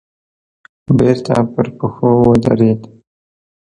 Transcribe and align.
بېرته 0.97 1.33
پر 1.53 1.67
پښو 1.77 2.09
ودرېد. 2.27 2.81